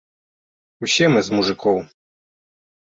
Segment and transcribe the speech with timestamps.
[0.87, 1.77] Усе мы з мужыкоў.